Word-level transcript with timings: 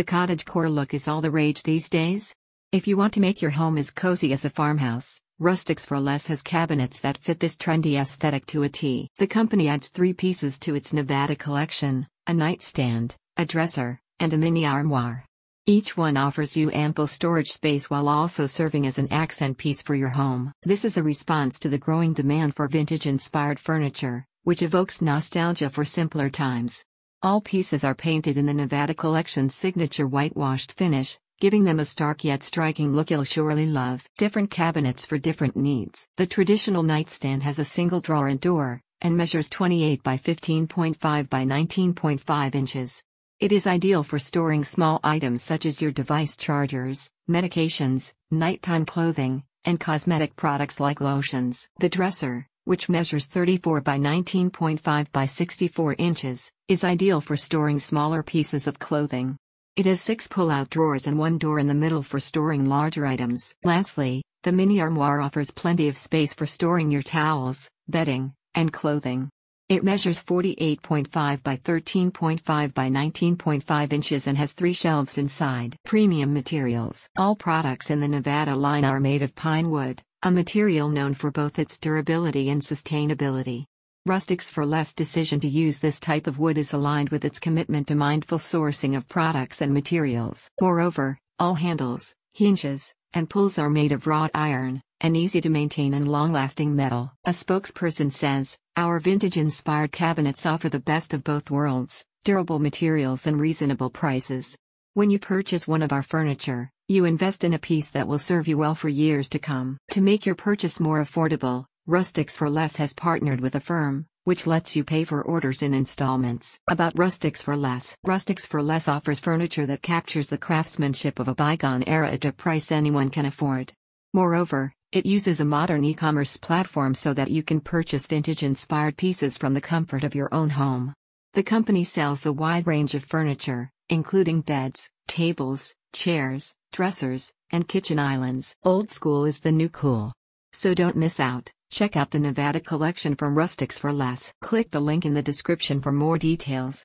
The 0.00 0.04
cottage 0.04 0.46
core 0.46 0.70
look 0.70 0.94
is 0.94 1.08
all 1.08 1.20
the 1.20 1.30
rage 1.30 1.62
these 1.62 1.90
days. 1.90 2.34
If 2.72 2.88
you 2.88 2.96
want 2.96 3.12
to 3.12 3.20
make 3.20 3.42
your 3.42 3.50
home 3.50 3.76
as 3.76 3.90
cozy 3.90 4.32
as 4.32 4.46
a 4.46 4.48
farmhouse, 4.48 5.20
Rustics 5.38 5.84
for 5.84 6.00
Less 6.00 6.26
has 6.28 6.40
cabinets 6.40 7.00
that 7.00 7.18
fit 7.18 7.38
this 7.38 7.54
trendy 7.54 8.00
aesthetic 8.00 8.46
to 8.46 8.62
a 8.62 8.70
T. 8.70 9.08
The 9.18 9.26
company 9.26 9.68
adds 9.68 9.88
three 9.88 10.14
pieces 10.14 10.58
to 10.60 10.74
its 10.74 10.94
Nevada 10.94 11.36
collection 11.36 12.06
a 12.26 12.32
nightstand, 12.32 13.14
a 13.36 13.44
dresser, 13.44 14.00
and 14.18 14.32
a 14.32 14.38
mini 14.38 14.64
armoire. 14.64 15.26
Each 15.66 15.98
one 15.98 16.16
offers 16.16 16.56
you 16.56 16.70
ample 16.70 17.06
storage 17.06 17.50
space 17.50 17.90
while 17.90 18.08
also 18.08 18.46
serving 18.46 18.86
as 18.86 18.96
an 18.96 19.12
accent 19.12 19.58
piece 19.58 19.82
for 19.82 19.94
your 19.94 20.08
home. 20.08 20.50
This 20.62 20.86
is 20.86 20.96
a 20.96 21.02
response 21.02 21.58
to 21.58 21.68
the 21.68 21.76
growing 21.76 22.14
demand 22.14 22.56
for 22.56 22.68
vintage 22.68 23.04
inspired 23.04 23.60
furniture, 23.60 24.24
which 24.44 24.62
evokes 24.62 25.02
nostalgia 25.02 25.68
for 25.68 25.84
simpler 25.84 26.30
times. 26.30 26.86
All 27.22 27.42
pieces 27.42 27.84
are 27.84 27.94
painted 27.94 28.38
in 28.38 28.46
the 28.46 28.54
Nevada 28.54 28.94
Collection's 28.94 29.54
signature 29.54 30.06
whitewashed 30.06 30.72
finish, 30.72 31.18
giving 31.38 31.64
them 31.64 31.78
a 31.78 31.84
stark 31.84 32.24
yet 32.24 32.42
striking 32.42 32.94
look 32.94 33.10
you'll 33.10 33.24
surely 33.24 33.66
love. 33.66 34.08
Different 34.16 34.50
cabinets 34.50 35.04
for 35.04 35.18
different 35.18 35.54
needs. 35.54 36.08
The 36.16 36.24
traditional 36.24 36.82
nightstand 36.82 37.42
has 37.42 37.58
a 37.58 37.64
single 37.64 38.00
drawer 38.00 38.28
and 38.28 38.40
door, 38.40 38.80
and 39.02 39.18
measures 39.18 39.50
28 39.50 40.02
by 40.02 40.16
15.5 40.16 41.28
by 41.28 41.44
19.5 41.44 42.54
inches. 42.54 43.02
It 43.38 43.52
is 43.52 43.66
ideal 43.66 44.02
for 44.02 44.18
storing 44.18 44.64
small 44.64 44.98
items 45.04 45.42
such 45.42 45.66
as 45.66 45.82
your 45.82 45.92
device 45.92 46.38
chargers, 46.38 47.10
medications, 47.28 48.14
nighttime 48.30 48.86
clothing, 48.86 49.42
and 49.66 49.78
cosmetic 49.78 50.36
products 50.36 50.80
like 50.80 51.02
lotions. 51.02 51.68
The 51.80 51.90
dresser, 51.90 52.46
which 52.64 52.88
measures 52.88 53.26
34 53.26 53.80
by 53.80 53.98
19.5 53.98 55.12
by 55.12 55.26
64 55.26 55.94
inches, 55.98 56.50
is 56.68 56.84
ideal 56.84 57.20
for 57.20 57.36
storing 57.36 57.78
smaller 57.78 58.22
pieces 58.22 58.66
of 58.66 58.78
clothing. 58.78 59.36
It 59.76 59.86
has 59.86 60.00
six 60.00 60.26
pull-out 60.26 60.70
drawers 60.70 61.06
and 61.06 61.18
one 61.18 61.38
door 61.38 61.58
in 61.58 61.66
the 61.66 61.74
middle 61.74 62.02
for 62.02 62.20
storing 62.20 62.64
larger 62.64 63.06
items. 63.06 63.54
Lastly, 63.64 64.22
the 64.42 64.52
mini 64.52 64.80
armoire 64.80 65.20
offers 65.20 65.50
plenty 65.50 65.88
of 65.88 65.96
space 65.96 66.34
for 66.34 66.46
storing 66.46 66.90
your 66.90 67.02
towels, 67.02 67.68
bedding, 67.88 68.34
and 68.54 68.72
clothing. 68.72 69.30
It 69.68 69.84
measures 69.84 70.20
48.5 70.20 71.42
by 71.44 71.56
13.5 71.56 72.74
by 72.74 72.90
19.5 72.90 73.92
inches 73.92 74.26
and 74.26 74.36
has 74.36 74.52
three 74.52 74.72
shelves 74.72 75.16
inside. 75.16 75.76
Premium 75.84 76.34
materials. 76.34 77.08
All 77.16 77.36
products 77.36 77.90
in 77.90 78.00
the 78.00 78.08
Nevada 78.08 78.56
line 78.56 78.84
are 78.84 78.98
made 78.98 79.22
of 79.22 79.36
pine 79.36 79.70
wood, 79.70 80.02
a 80.22 80.30
material 80.30 80.90
known 80.90 81.14
for 81.14 81.30
both 81.30 81.58
its 81.58 81.78
durability 81.78 82.50
and 82.50 82.60
sustainability. 82.60 83.64
Rustics 84.04 84.50
for 84.50 84.66
Less 84.66 84.92
decision 84.92 85.40
to 85.40 85.48
use 85.48 85.78
this 85.78 85.98
type 85.98 86.26
of 86.26 86.38
wood 86.38 86.58
is 86.58 86.74
aligned 86.74 87.08
with 87.08 87.24
its 87.24 87.38
commitment 87.38 87.88
to 87.88 87.94
mindful 87.94 88.36
sourcing 88.36 88.94
of 88.94 89.08
products 89.08 89.62
and 89.62 89.72
materials. 89.72 90.50
Moreover, 90.60 91.18
all 91.38 91.54
handles, 91.54 92.14
hinges, 92.34 92.92
and 93.14 93.30
pulls 93.30 93.58
are 93.58 93.70
made 93.70 93.92
of 93.92 94.06
wrought 94.06 94.30
iron, 94.34 94.82
an 95.00 95.16
easy 95.16 95.40
to 95.40 95.48
maintain 95.48 95.94
and 95.94 96.06
long 96.06 96.32
lasting 96.32 96.76
metal. 96.76 97.12
A 97.24 97.30
spokesperson 97.30 98.12
says, 98.12 98.58
Our 98.76 99.00
vintage 99.00 99.38
inspired 99.38 99.90
cabinets 99.90 100.44
offer 100.44 100.68
the 100.68 100.80
best 100.80 101.14
of 101.14 101.24
both 101.24 101.50
worlds 101.50 102.04
durable 102.24 102.58
materials 102.58 103.26
and 103.26 103.40
reasonable 103.40 103.88
prices. 103.88 104.54
When 104.92 105.08
you 105.08 105.18
purchase 105.18 105.66
one 105.66 105.80
of 105.80 105.92
our 105.92 106.02
furniture, 106.02 106.70
you 106.90 107.04
invest 107.04 107.44
in 107.44 107.54
a 107.54 107.58
piece 107.58 107.90
that 107.90 108.08
will 108.08 108.18
serve 108.18 108.48
you 108.48 108.58
well 108.58 108.74
for 108.74 108.88
years 108.88 109.28
to 109.28 109.38
come. 109.38 109.78
To 109.92 110.00
make 110.00 110.26
your 110.26 110.34
purchase 110.34 110.80
more 110.80 111.00
affordable, 111.00 111.66
Rustics 111.86 112.36
for 112.36 112.50
Less 112.50 112.76
has 112.76 112.94
partnered 112.94 113.40
with 113.40 113.54
Affirm, 113.54 114.06
which 114.24 114.44
lets 114.44 114.74
you 114.74 114.82
pay 114.82 115.04
for 115.04 115.22
orders 115.22 115.62
in 115.62 115.72
installments. 115.72 116.58
About 116.68 116.98
Rustics 116.98 117.44
for 117.44 117.56
Less 117.56 117.96
Rustics 118.04 118.44
for 118.44 118.60
Less 118.60 118.88
offers 118.88 119.20
furniture 119.20 119.66
that 119.66 119.82
captures 119.82 120.30
the 120.30 120.38
craftsmanship 120.38 121.20
of 121.20 121.28
a 121.28 121.34
bygone 121.34 121.84
era 121.86 122.10
at 122.10 122.24
a 122.24 122.32
price 122.32 122.72
anyone 122.72 123.08
can 123.08 123.24
afford. 123.24 123.72
Moreover, 124.12 124.72
it 124.90 125.06
uses 125.06 125.38
a 125.38 125.44
modern 125.44 125.84
e 125.84 125.94
commerce 125.94 126.36
platform 126.36 126.96
so 126.96 127.14
that 127.14 127.30
you 127.30 127.44
can 127.44 127.60
purchase 127.60 128.08
vintage 128.08 128.42
inspired 128.42 128.96
pieces 128.96 129.38
from 129.38 129.54
the 129.54 129.60
comfort 129.60 130.02
of 130.02 130.16
your 130.16 130.28
own 130.34 130.50
home. 130.50 130.92
The 131.34 131.44
company 131.44 131.84
sells 131.84 132.26
a 132.26 132.32
wide 132.32 132.66
range 132.66 132.96
of 132.96 133.04
furniture, 133.04 133.70
including 133.88 134.40
beds, 134.40 134.90
tables, 135.06 135.72
chairs, 135.92 136.54
dressers, 136.70 137.32
and 137.50 137.68
kitchen 137.68 137.98
islands. 137.98 138.54
Old 138.64 138.90
school 138.90 139.24
is 139.24 139.40
the 139.40 139.52
new 139.52 139.68
cool. 139.68 140.12
So 140.52 140.74
don't 140.74 140.96
miss 140.96 141.20
out. 141.20 141.52
Check 141.70 141.96
out 141.96 142.10
the 142.10 142.18
Nevada 142.18 142.60
collection 142.60 143.14
from 143.14 143.36
Rustics 143.36 143.78
for 143.78 143.92
Less. 143.92 144.32
Click 144.40 144.70
the 144.70 144.80
link 144.80 145.04
in 145.04 145.14
the 145.14 145.22
description 145.30 145.80
for 145.80 145.92
more 145.92 146.18
details. 146.18 146.78